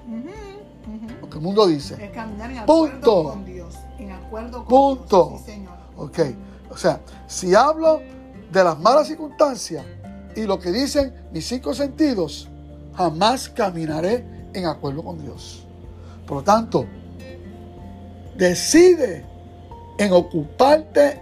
[1.21, 2.03] Lo que el mundo dice.
[2.03, 2.91] Es caminar en Punto.
[3.21, 3.75] acuerdo con Dios.
[3.99, 5.29] En acuerdo con Punto.
[5.31, 5.41] Dios.
[5.45, 5.75] Sí, Señor.
[5.97, 6.19] Ok.
[6.71, 8.01] O sea, si hablo
[8.53, 9.85] de las malas circunstancias
[10.37, 12.49] y lo que dicen mis cinco sentidos,
[12.95, 14.25] jamás caminaré
[14.57, 15.63] en acuerdo con Dios.
[16.27, 16.87] Por lo tanto,
[18.37, 19.25] decide
[19.99, 21.21] en ocuparte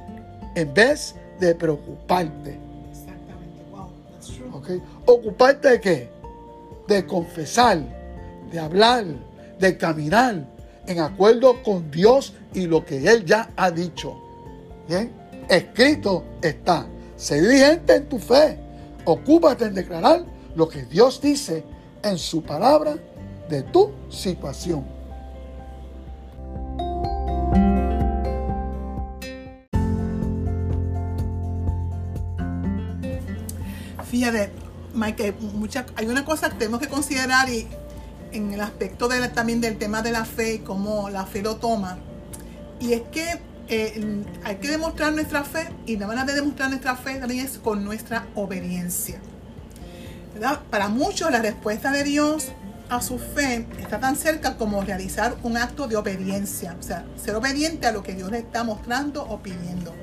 [0.55, 2.59] en vez de preocuparte.
[2.91, 3.65] Exactamente.
[3.71, 4.81] Wow, that's.
[5.05, 6.11] ¿Ocuparte de qué?
[6.87, 7.81] De confesar,
[8.51, 9.05] de hablar,
[9.59, 10.47] de caminar
[10.87, 14.17] en acuerdo con Dios y lo que Él ya ha dicho.
[14.89, 15.11] ¿Bien?
[15.49, 16.87] Escrito está.
[17.17, 18.59] Sé diligente en tu fe.
[19.05, 21.65] Ocúpate en declarar lo que Dios dice
[22.03, 22.97] en su palabra
[23.55, 24.85] de tu situación.
[34.11, 34.51] Fíjate,
[34.95, 37.67] Mike, hay, mucha- hay una cosa que tenemos que considerar y
[38.33, 41.57] en el aspecto de también del tema de la fe y cómo la fe lo
[41.57, 41.99] toma.
[42.81, 43.39] Y es que
[43.69, 47.59] eh, hay que demostrar nuestra fe y la manera de demostrar nuestra fe también es
[47.59, 49.21] con nuestra obediencia.
[50.35, 50.61] ¿verdad?
[50.69, 52.49] Para muchos la respuesta de Dios
[52.89, 57.35] a su fe está tan cerca como realizar un acto de obediencia, o sea, ser
[57.35, 59.95] obediente a lo que Dios le está mostrando o pidiendo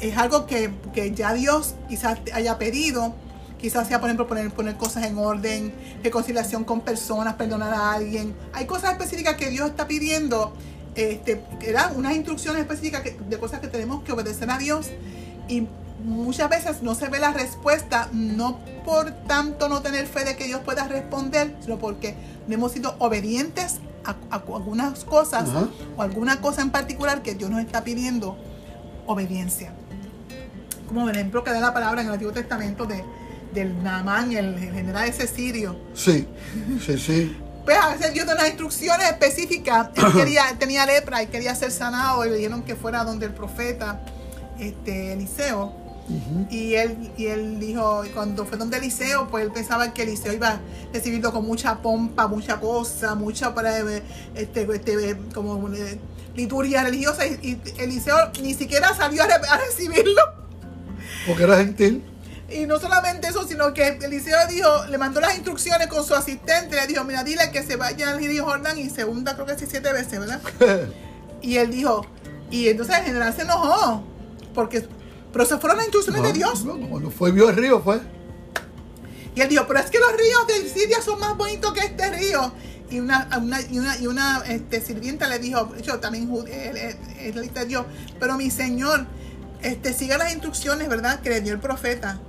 [0.00, 3.14] es algo que, que ya Dios quizás haya pedido.
[3.58, 8.34] Quizás sea, por ejemplo, poner, cosas en orden, reconciliación con personas, perdonar a alguien.
[8.52, 10.52] Hay cosas específicas que Dios está pidiendo,
[10.94, 14.88] este, que unas instrucciones específicas de cosas que tenemos que obedecer a Dios.
[15.48, 15.66] Y
[16.04, 20.44] muchas veces no se ve la respuesta, no por tanto no tener fe de que
[20.44, 22.14] Dios pueda responder, sino porque
[22.46, 25.48] no hemos sido obedientes a, a algunas cosas
[25.96, 28.36] o alguna cosa en particular que Dios nos está pidiendo
[29.06, 29.72] obediencia.
[30.86, 33.02] Como el ejemplo que da la palabra en el Antiguo Testamento de,
[33.54, 35.76] del Naamán, el general ese sirio.
[35.94, 36.28] Sí,
[36.84, 37.36] sí, sí.
[37.64, 39.88] Pues a veces Dios da unas instrucciones específicas.
[39.94, 43.32] Él quería, tenía lepra y quería ser sanado y le dijeron que fuera donde el
[43.32, 44.02] profeta
[44.58, 45.83] este, Eliseo.
[46.50, 50.32] Y él, y él dijo, y cuando fue donde Eliseo, pues él pensaba que Eliseo
[50.34, 50.60] iba a
[50.92, 53.78] recibirlo con mucha pompa, mucha cosa, mucha para,
[54.34, 55.98] este, este, como eh,
[56.36, 57.26] liturgia religiosa.
[57.26, 60.20] Y, y Eliseo ni siquiera salió a, re- a recibirlo.
[61.26, 62.04] Porque era gentil.
[62.50, 66.76] Y no solamente eso, sino que Eliseo dijo, le mandó las instrucciones con su asistente,
[66.76, 69.58] le dijo, mira, dile que se vaya al río Jordán y se hunda, creo que
[69.58, 70.40] sí, siete veces, ¿verdad?
[71.40, 72.06] Y él dijo,
[72.50, 74.02] y entonces el general se enojó,
[74.54, 74.86] porque,
[75.34, 76.64] pero se fueron las instrucciones de Dios.
[76.64, 78.00] No, cuando fue vio el río fue.
[79.34, 82.08] Y él dijo, pero es que los ríos de Siria son más bonitos que este
[82.12, 82.52] río.
[82.88, 87.42] y una, una, y una, y una este, sirvienta le dijo, yo también es la
[87.42, 87.84] de Dios,
[88.20, 89.06] pero mi Señor,
[89.60, 91.20] este, siga las instrucciones, ¿verdad?
[91.20, 92.20] Que le dio el profeta.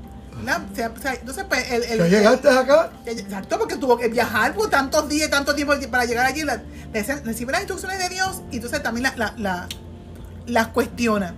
[0.76, 2.92] entonces, pues, el, el, llegaste acá?
[3.06, 6.42] Exacto, porque tuvo que viajar por tantos días, tanto tiempo para llegar allí.
[6.92, 9.68] recibe las instrucciones de Dios y entonces también la, la,
[10.48, 11.36] las cuestiona.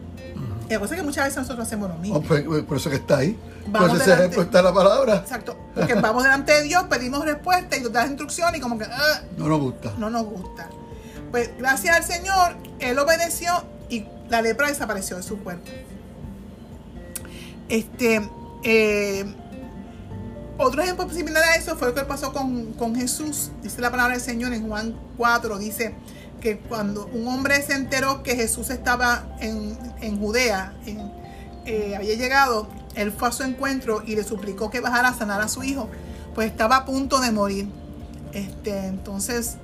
[0.70, 2.18] La cosa es que muchas veces nosotros hacemos lo mismo.
[2.18, 3.40] Oh, pues, pues, por eso que está ahí.
[3.68, 5.16] Vamos por ese ejemplo está la palabra.
[5.18, 5.58] Exacto.
[5.74, 8.86] Porque vamos delante de Dios, pedimos respuesta y nos das instrucciones y como que.
[8.86, 9.94] Ah, no nos gusta.
[9.98, 10.70] No nos gusta.
[11.32, 13.52] Pues gracias al Señor, Él obedeció
[13.90, 15.70] y la lepra desapareció de su cuerpo.
[17.70, 18.30] Este.
[18.64, 19.26] Eh,
[20.60, 23.52] otro ejemplo similar a eso fue lo que pasó con, con Jesús.
[23.62, 25.96] Dice la palabra del Señor en Juan 4, dice
[26.42, 30.74] que cuando un hombre se enteró que Jesús estaba en, Judea,
[31.66, 35.42] eh, había llegado, él fue a su encuentro y le suplicó que bajara a sanar
[35.42, 35.90] a su hijo,
[36.36, 37.68] pues estaba a punto de morir.
[38.34, 39.58] Este, entonces,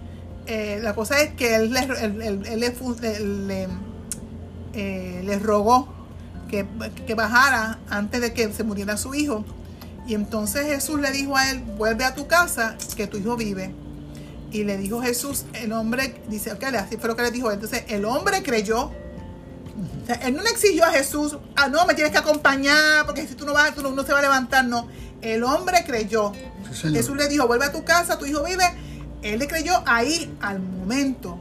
[0.45, 1.79] eh, la cosa es que él, le,
[4.73, 5.87] eh, rogó
[6.49, 6.65] que,
[7.05, 9.45] que bajara antes de que se muriera su hijo.
[10.05, 13.73] Y entonces Jesús le dijo a él, vuelve a tu casa, que tu hijo vive.
[14.53, 17.51] Y le dijo Jesús, el hombre, dice, ok, así fue lo que le dijo.
[17.51, 18.83] Entonces el hombre creyó.
[18.83, 23.25] O sea, él no le exigió a Jesús, ah, no, me tienes que acompañar, porque
[23.27, 24.87] si tú no vas, tú no, se va a levantar, no.
[25.21, 26.33] El hombre creyó.
[26.69, 28.63] Jesús le dijo, vuelve a tu casa, tu hijo vive.
[29.23, 31.39] Él le creyó ahí al momento.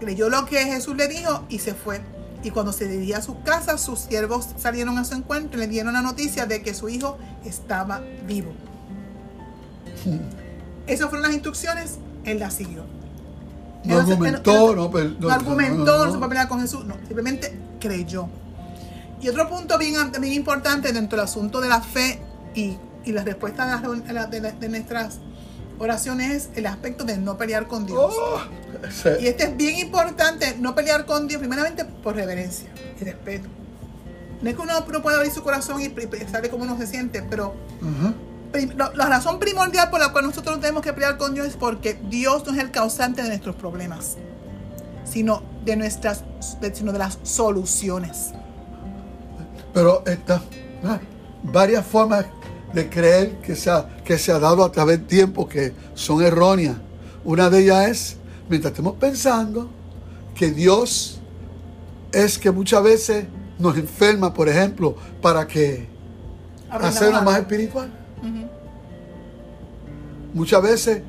[0.00, 2.00] Creyó lo que Jesús le dijo y se fue.
[2.42, 5.68] Y cuando se dirigía a su casa, sus siervos salieron a su encuentro y le
[5.68, 8.52] dieron la noticia de que su hijo estaba vivo.
[10.86, 12.84] Esas fueron las instrucciones él la siguió.
[13.84, 14.88] No argumentó, no,
[15.20, 18.28] no, argumentó, no, se fue a pelear con Jesús, no, simplemente creyó.
[19.20, 22.20] Y otro punto bien, bien importante dentro del asunto de la fe
[22.54, 23.80] y, y la respuesta
[24.30, 25.18] de, nuestras
[25.78, 28.14] oraciones es el aspecto de no pelear con Dios.
[28.18, 28.40] Oh,
[29.20, 32.68] y este es bien importante, no pelear con Dios, primeramente por reverencia
[33.00, 33.48] y respeto.
[34.40, 35.90] No es que uno no pueda abrir su corazón y
[36.30, 37.54] sabe cómo uno se siente, pero
[38.94, 42.44] la razón primordial por la cual nosotros tenemos que pelear con Dios es porque Dios
[42.46, 44.16] no es el causante de nuestros problemas,
[45.04, 46.24] sino de nuestras,
[46.72, 48.32] sino de las soluciones.
[49.72, 50.42] Pero estas
[51.42, 52.26] varias formas
[52.72, 56.22] de creer que se, ha, que se ha dado a través del tiempo que son
[56.22, 56.76] erróneas.
[57.24, 58.16] Una de ellas es,
[58.48, 59.70] mientras estemos pensando
[60.34, 61.20] que Dios
[62.12, 63.26] es que muchas veces
[63.58, 65.88] nos enferma, por ejemplo, para que
[66.70, 68.03] hacerlo más espiritual.
[70.34, 71.02] Muchas veces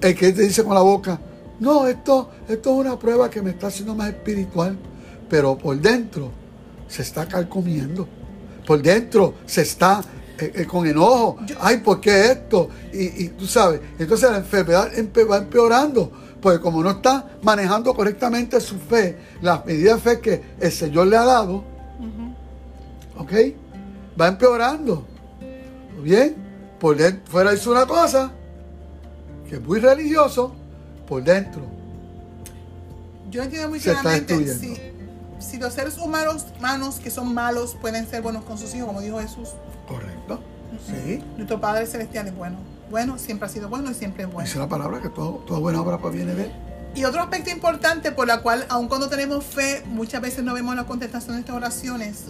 [0.00, 1.20] el que te dice con la boca,
[1.58, 4.78] no, esto, esto es una prueba que me está haciendo más espiritual,
[5.28, 6.30] pero por dentro
[6.86, 8.08] se está calcomiendo,
[8.64, 10.00] por dentro se está
[10.38, 12.68] eh, eh, con enojo, ay, ¿por qué esto?
[12.92, 14.88] Y, tú sabes, entonces la enfermedad
[15.28, 20.42] va empeorando, porque como no está manejando correctamente su fe, las medidas de fe que
[20.60, 21.64] el Señor le ha dado,
[23.18, 23.32] ¿ok?
[24.20, 25.04] Va empeorando.
[26.00, 26.36] ¿Bien?
[26.78, 28.30] Por dentro, fuera hizo una cosa,
[29.48, 30.54] que es muy religioso,
[31.06, 31.62] por dentro.
[33.30, 34.76] Yo entiendo muy claramente si,
[35.38, 39.00] si, los seres humanos, humanos que son malos pueden ser buenos con sus hijos, como
[39.00, 39.50] dijo Jesús.
[39.86, 40.40] Correcto.
[40.86, 41.22] Sí.
[41.36, 42.58] Nuestro Padre Celestial es bueno.
[42.90, 44.46] Bueno, siempre ha sido bueno y siempre es bueno.
[44.46, 46.52] Dice la palabra que todo, toda buena obra proviene de él.
[46.94, 50.74] Y otro aspecto importante por la cual, aun cuando tenemos fe, muchas veces no vemos
[50.74, 52.24] la contestación de estas oraciones,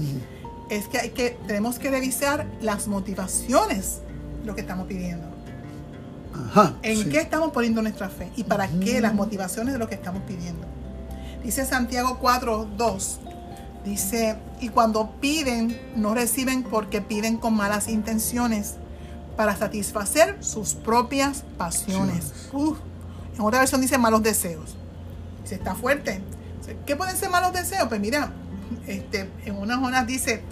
[0.68, 4.00] es que, hay que tenemos que revisar las motivaciones
[4.44, 5.37] lo que estamos pidiendo.
[6.82, 8.30] ¿En qué estamos poniendo nuestra fe?
[8.36, 9.00] ¿Y para qué?
[9.00, 10.66] Las motivaciones de lo que estamos pidiendo.
[11.42, 13.20] Dice Santiago 4, 2.
[13.84, 18.74] Dice, y cuando piden, no reciben porque piden con malas intenciones
[19.36, 22.32] para satisfacer sus propias pasiones.
[22.52, 24.76] en otra versión dice malos deseos.
[25.42, 26.20] Dice, está fuerte.
[26.84, 27.88] ¿Qué pueden ser malos deseos?
[27.88, 28.32] Pues mira,
[28.86, 30.42] este, en una Jonás dice,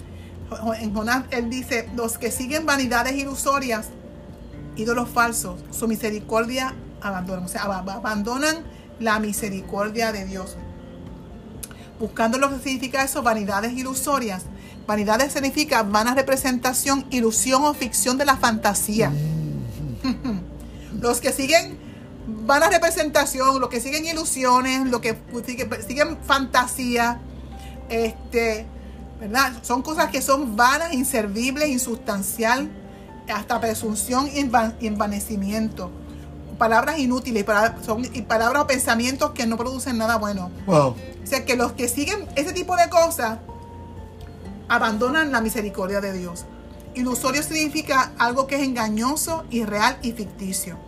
[0.79, 3.89] en Jonás él dice, los que siguen vanidades ilusorias
[4.77, 7.45] ídolos falsos, su misericordia abandonan.
[7.45, 8.57] O sea, abandonan
[8.99, 10.55] la misericordia de Dios.
[11.99, 14.43] Buscando lo que significa eso, vanidades ilusorias.
[14.85, 19.11] Vanidades significa vana representación, ilusión o ficción de la fantasía.
[21.01, 21.77] los que siguen
[22.27, 25.17] vana representación, los que siguen ilusiones, los que
[25.87, 27.19] siguen fantasía,
[27.89, 28.65] este,
[29.19, 29.53] ¿verdad?
[29.63, 32.69] Son cosas que son vanas, inservibles, insustancial
[33.29, 34.39] hasta presunción y
[34.87, 35.91] envanecimiento.
[36.57, 37.45] Palabras inútiles
[37.85, 40.49] son, y palabras o pensamientos que no producen nada bueno.
[40.65, 43.39] O sea, que los que siguen ese tipo de cosas
[44.67, 46.45] abandonan la misericordia de Dios.
[46.95, 50.86] Ilusorio significa algo que es engañoso, irreal y ficticio.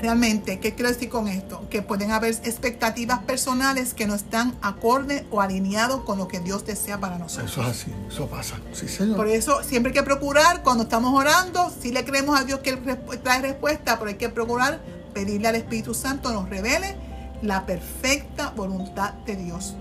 [0.00, 1.66] Realmente, ¿qué quiero decir con esto?
[1.70, 6.64] Que pueden haber expectativas personales que no están acorde o alineados con lo que Dios
[6.66, 7.50] desea para nosotros.
[7.50, 8.56] Eso es así, eso pasa.
[8.72, 9.16] Sí, Señor.
[9.16, 12.70] Por eso siempre hay que procurar, cuando estamos orando, si le creemos a Dios que
[12.70, 12.80] Él
[13.22, 14.80] trae respuesta, pero hay que procurar
[15.12, 16.94] pedirle al Espíritu Santo nos revele
[17.42, 19.74] la perfecta voluntad de Dios.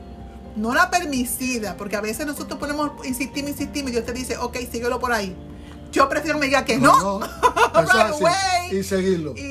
[0.55, 4.57] No la permisida, porque a veces nosotros ponemos, insistimos, insistimos, y Dios te dice, ok,
[4.71, 5.35] síguelo por ahí.
[5.91, 7.19] Yo prefiero me diga que no.
[8.71, 9.33] y seguirlo.
[9.35, 9.46] Y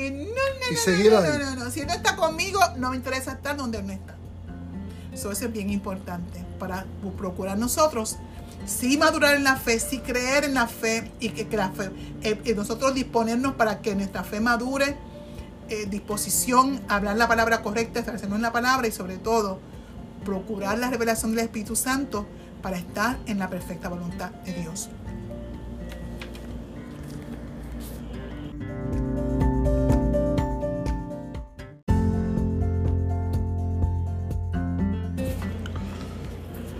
[1.09, 3.87] no, no, no, no, no, Si no está conmigo, no me interesa estar donde él
[3.87, 4.15] no está.
[5.13, 6.85] Eso es bien importante para
[7.17, 8.17] procurar nosotros
[8.67, 11.89] sí madurar en la fe, sí creer en la fe y que, la fe,
[12.21, 14.97] eh, nosotros disponernos para que nuestra fe madure,
[15.69, 19.59] eh, disposición, hablar la palabra correcta, establecernos en la palabra y sobre todo
[20.25, 22.27] procurar la revelación del Espíritu Santo
[22.61, 24.89] para estar en la perfecta voluntad de Dios.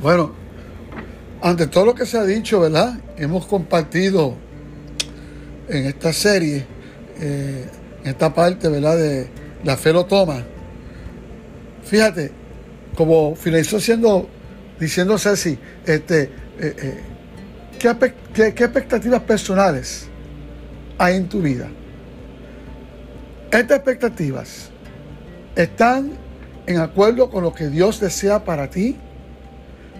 [0.07, 0.31] Bueno,
[1.41, 2.97] ante todo lo que se ha dicho, ¿verdad?
[3.17, 4.35] Hemos compartido
[5.67, 6.65] en esta serie,
[7.19, 7.65] eh,
[8.05, 8.95] en esta parte, ¿verdad?
[8.95, 9.27] De
[9.65, 10.45] la fe lo toma.
[11.83, 12.31] Fíjate,
[12.95, 13.79] como finalizó
[14.79, 16.23] diciéndose así, este,
[16.57, 17.01] eh, eh,
[17.77, 20.07] ¿qué, expectativas personales
[20.97, 21.67] hay en tu vida?
[23.51, 24.69] Estas expectativas
[25.53, 26.11] están
[26.65, 28.95] en acuerdo con lo que Dios desea para ti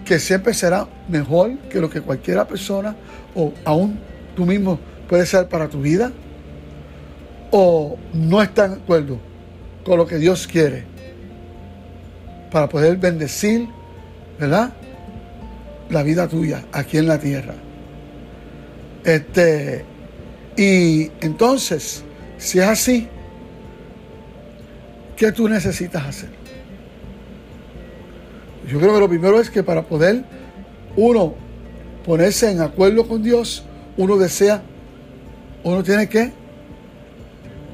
[0.08, 2.96] que siempre será mejor que lo que cualquiera persona
[3.34, 3.98] o aún
[4.34, 6.10] tú mismo puedes ser para tu vida?
[7.50, 9.18] ¿O no está de acuerdo
[9.84, 10.84] con lo que Dios quiere
[12.50, 13.68] para poder bendecir,
[14.40, 14.72] ¿verdad?
[15.90, 17.54] La vida tuya aquí en la tierra.
[19.04, 19.84] Este,
[20.56, 22.02] y entonces,
[22.38, 23.08] si es así,
[25.16, 26.37] ¿qué tú necesitas hacer?
[28.68, 30.24] Yo creo que lo primero es que para poder
[30.94, 31.34] uno
[32.04, 33.64] ponerse en acuerdo con Dios,
[33.96, 34.62] uno desea,
[35.64, 36.32] uno tiene que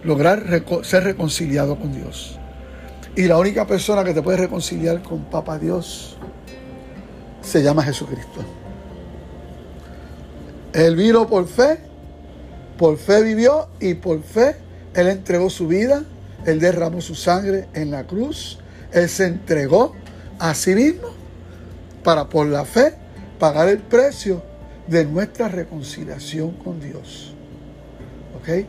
[0.04, 0.44] lograr
[0.82, 2.38] ser reconciliado con Dios.
[3.16, 6.16] Y la única persona que te puede reconciliar con Papa Dios
[7.42, 8.44] se llama Jesucristo.
[10.72, 11.78] Él vino por fe,
[12.78, 14.56] por fe vivió y por fe
[14.94, 16.04] Él entregó su vida,
[16.46, 18.58] Él derramó su sangre en la cruz,
[18.92, 19.94] Él se entregó
[20.38, 21.08] a mismo
[22.02, 22.94] para por la fe
[23.38, 24.42] pagar el precio
[24.86, 27.34] de nuestra reconciliación con Dios.
[28.38, 28.66] ¿Ok?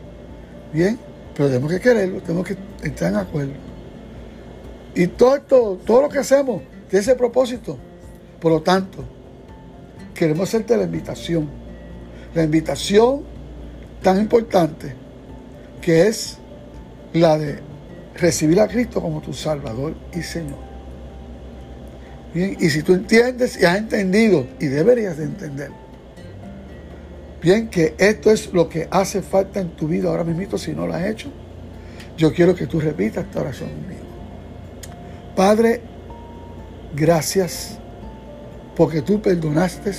[0.72, 0.98] Bien,
[1.34, 3.52] pero tenemos que quererlo, tenemos que entrar en acuerdo.
[4.94, 7.76] Y todo esto, todo lo que hacemos tiene ese propósito.
[8.40, 9.04] Por lo tanto,
[10.14, 11.48] queremos hacerte la invitación.
[12.34, 13.22] La invitación
[14.02, 14.94] tan importante
[15.80, 16.38] que es
[17.12, 17.60] la de
[18.14, 20.75] recibir a Cristo como tu Salvador y Señor
[22.38, 25.70] y si tú entiendes y has entendido, y deberías de entender,
[27.40, 30.86] bien, que esto es lo que hace falta en tu vida ahora mismo, si no
[30.86, 31.30] lo has hecho,
[32.16, 34.06] yo quiero que tú repitas esta oración conmigo.
[35.36, 35.80] Padre,
[36.94, 37.78] gracias
[38.74, 39.92] porque tú perdonaste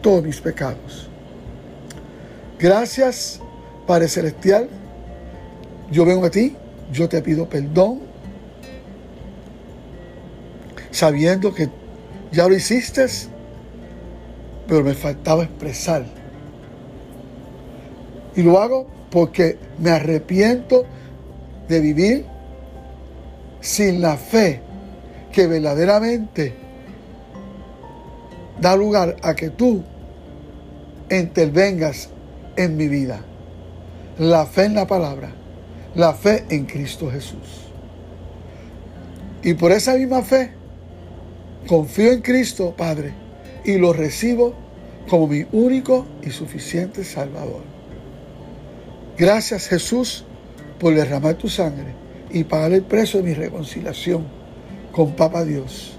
[0.00, 1.08] todos mis pecados.
[2.58, 3.40] Gracias,
[3.86, 4.68] Padre Celestial.
[5.90, 6.56] Yo vengo a ti,
[6.92, 8.00] yo te pido perdón,
[10.90, 11.68] sabiendo que
[12.32, 13.06] ya lo hiciste,
[14.66, 16.04] pero me faltaba expresar.
[18.34, 20.84] Y lo hago porque me arrepiento
[21.68, 22.24] de vivir
[23.60, 24.60] sin la fe
[25.30, 26.54] que verdaderamente
[28.60, 29.82] da lugar a que tú
[31.10, 32.08] intervengas
[32.56, 33.20] en mi vida.
[34.18, 35.32] La fe en la palabra,
[35.94, 37.68] la fe en Cristo Jesús.
[39.42, 40.52] Y por esa misma fe,
[41.66, 43.14] Confío en Cristo, Padre,
[43.64, 44.54] y lo recibo
[45.08, 47.62] como mi único y suficiente Salvador.
[49.16, 50.24] Gracias, Jesús,
[50.80, 51.94] por derramar tu sangre
[52.30, 54.24] y pagar el precio de mi reconciliación
[54.90, 55.98] con Papa Dios.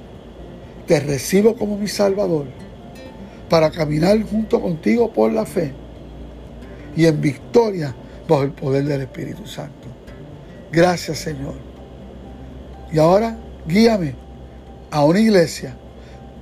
[0.88, 2.48] Te recibo como mi Salvador
[3.50, 5.72] para caminar junto contigo por la fe
[6.96, 7.96] y en victoria
[8.28, 9.88] bajo el poder del Espíritu Santo.
[10.72, 11.56] Gracias, Señor.
[12.92, 14.23] Y ahora guíame
[14.94, 15.76] a una iglesia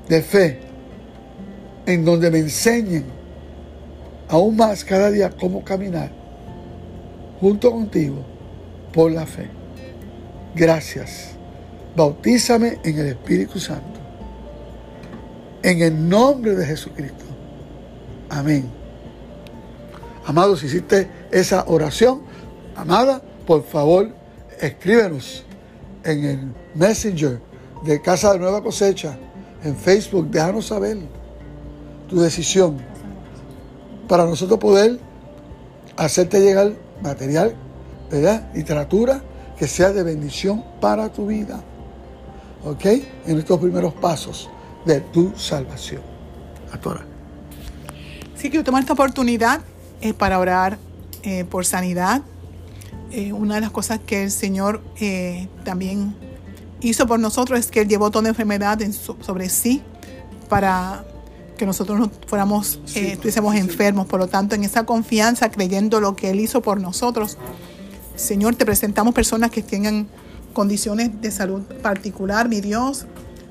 [0.10, 0.60] de fe
[1.86, 3.06] en donde me enseñen
[4.28, 6.12] aún más cada día cómo caminar
[7.39, 8.18] junto contigo
[8.91, 9.47] por la fe.
[10.54, 11.30] Gracias.
[11.95, 14.02] Bautízame en el Espíritu Santo.
[15.64, 17.24] En el nombre de Jesucristo.
[18.30, 18.70] Amén.
[20.26, 22.24] Amado, si hiciste esa oración,
[22.76, 24.10] amada, por favor,
[24.60, 25.45] escríbenos
[26.04, 26.39] en el
[26.76, 27.51] Messenger
[27.84, 29.18] de Casa de Nueva Cosecha,
[29.64, 30.98] en Facebook, déjanos saber
[32.10, 32.78] tu decisión
[34.08, 35.00] para nosotros poder
[35.98, 37.56] hacerte llegar material,
[38.10, 38.52] ¿verdad?
[38.54, 39.22] Literatura
[39.58, 41.64] que sea de bendición para tu vida.
[42.66, 42.86] ¿Ok?
[43.26, 44.50] En estos primeros pasos
[44.86, 46.02] de tu salvación.
[46.72, 47.06] Actora.
[48.36, 49.62] Sí, quiero tomar esta oportunidad
[50.02, 50.78] eh, para orar
[51.24, 52.24] eh, por sanidad.
[53.12, 54.82] Eh, una de las cosas que el Señor
[55.64, 56.16] también
[56.82, 58.80] hizo por nosotros es que Él llevó toda enfermedad
[59.22, 59.82] sobre sí
[60.50, 61.06] para
[61.58, 64.08] que nosotros no fuéramos, estuviésemos enfermos.
[64.08, 67.38] Por lo tanto, en esa confianza, creyendo lo que Él hizo por nosotros,
[68.16, 70.08] Señor, te presentamos personas que tengan
[70.54, 73.06] condiciones de salud particular, mi Dios,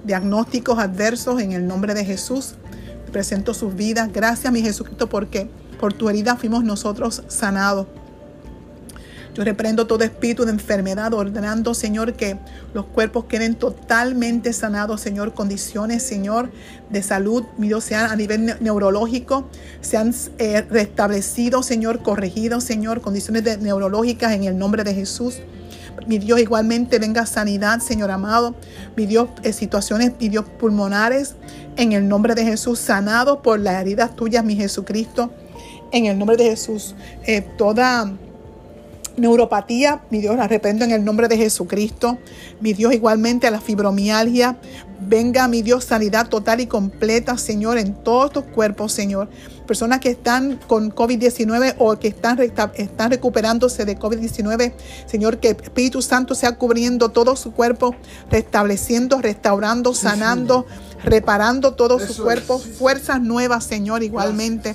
[0.04, 2.54] diagnósticos adversos en el nombre de Jesús.
[3.06, 4.12] Te presento sus vidas.
[4.12, 7.86] Gracias, mi Jesucristo, porque por tu herida fuimos nosotros sanados.
[9.34, 12.36] Yo reprendo todo espíritu de enfermedad, ordenando, Señor, que
[12.74, 15.34] los cuerpos queden totalmente sanados, Señor.
[15.34, 16.50] Condiciones, Señor,
[16.90, 19.48] de salud, mi Dios, sean a nivel neurológico,
[19.80, 23.00] sean eh, restablecidos, Señor, corregidos, Señor.
[23.00, 25.36] Condiciones neurológicas en el nombre de Jesús.
[26.06, 28.56] Mi Dios, igualmente venga sanidad, Señor amado.
[28.96, 31.34] Mi Dios, eh, situaciones, mi Dios, pulmonares,
[31.76, 35.30] en el nombre de Jesús, sanados por las heridas tuyas, mi Jesucristo.
[35.92, 36.94] En el nombre de Jesús,
[37.26, 38.12] eh, toda
[39.16, 42.18] neuropatía, mi Dios, la reprendo en el nombre de Jesucristo.
[42.60, 44.58] Mi Dios, igualmente a la fibromialgia.
[45.00, 49.30] Venga, mi Dios, sanidad total y completa, Señor, en todos tus cuerpos, Señor.
[49.66, 54.72] Personas que están con COVID-19 o que están, están recuperándose de COVID-19,
[55.06, 57.94] Señor, que Espíritu Santo sea cubriendo todo su cuerpo,
[58.30, 60.66] restableciendo, restaurando, sanando,
[61.02, 62.58] reparando todo su cuerpo.
[62.58, 64.74] Fuerzas nuevas, Señor, igualmente.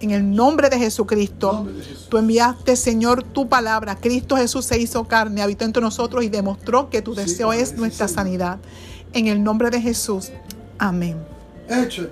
[0.00, 1.66] En el nombre de Jesucristo,
[2.08, 3.96] tú enviaste, Señor, tu palabra.
[3.96, 8.08] Cristo Jesús se hizo carne, habitó entre nosotros y demostró que tu deseo es nuestra
[8.08, 8.58] sanidad.
[9.12, 10.30] En el nombre de Jesús.
[10.78, 11.16] Amén.
[11.68, 12.08] Hecho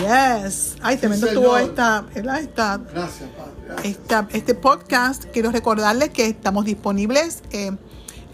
[0.00, 0.76] Yes.
[0.80, 4.28] Ay, tremendo tuvo esta, esta, Gracias, Padre.
[4.32, 5.24] este podcast.
[5.26, 7.42] Quiero recordarles que estamos disponibles.
[7.50, 7.72] Eh,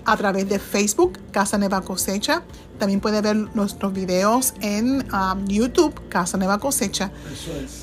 [0.04, 2.42] a través de Facebook, Casa Nueva Cosecha.
[2.78, 7.10] También puede ver nuestros videos en um, YouTube, Casa Nueva Cosecha.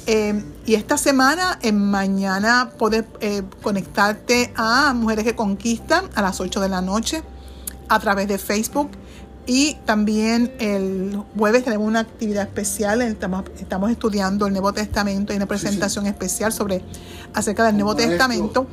[0.06, 6.40] Eh, y esta semana, en mañana, puedes eh, conectarte a Mujeres que Conquistan a las
[6.40, 7.24] 8 de la noche
[7.88, 8.92] a través de Facebook.
[9.48, 13.02] Y también el jueves tenemos una actividad especial.
[13.02, 16.84] Estamos, estamos estudiando el Nuevo Testamento y una presentación especial sobre
[17.34, 18.68] acerca del Nuevo Testamento.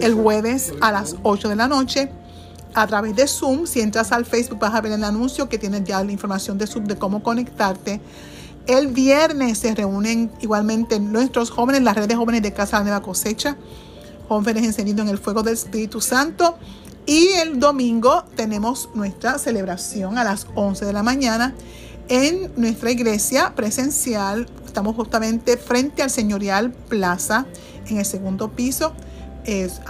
[0.00, 2.10] El jueves a las 8 de la noche
[2.74, 3.66] a través de Zoom.
[3.66, 6.66] Si entras al Facebook vas a ver el anuncio que tiene ya la información de
[6.66, 8.00] Zoom de cómo conectarte.
[8.66, 13.56] El viernes se reúnen igualmente nuestros jóvenes, las redes jóvenes de Casa de Nueva Cosecha,
[14.28, 16.56] jóvenes encendidos en el fuego del Espíritu Santo.
[17.06, 21.54] Y el domingo tenemos nuestra celebración a las 11 de la mañana
[22.08, 24.46] en nuestra iglesia presencial.
[24.64, 27.46] Estamos justamente frente al Señorial Plaza
[27.86, 28.94] en el segundo piso
[29.44, 29.80] es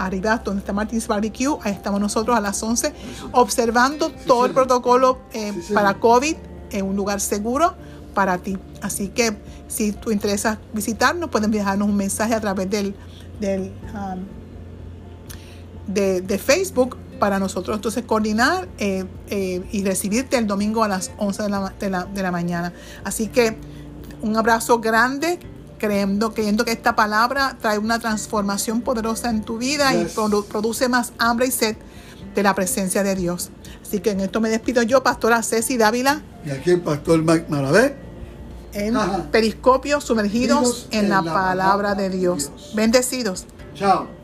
[0.43, 2.93] donde está Martins Barbecue, ahí estamos nosotros a las 11,
[3.31, 6.35] observando todo el protocolo eh, para COVID
[6.71, 7.73] en un lugar seguro
[8.13, 8.57] para ti.
[8.81, 9.37] Así que
[9.67, 12.95] si tú interesas visitarnos, pueden dejarnos un mensaje a través del,
[13.39, 14.19] del um,
[15.87, 21.43] de, Facebook para nosotros entonces coordinar eh, eh, y recibirte el domingo a las 11
[21.43, 22.73] de la, de la, de la mañana.
[23.03, 23.57] Así que
[24.21, 25.39] un abrazo grande
[25.77, 31.13] creyendo, creyendo que esta palabra trae una transformación poderosa en tu vida y produce más
[31.17, 31.77] hambre y sed
[32.33, 33.49] de la presencia de Dios.
[33.81, 36.21] Así que en esto me despido yo, Pastora Ceci Dávila.
[36.45, 37.95] Y aquí el Pastor Mike Maravé.
[38.73, 38.95] En
[39.31, 42.51] Periscopio, sumergidos en, la, palabra, de Dios.
[42.75, 43.45] Bendecidos.
[43.73, 44.14] Chao.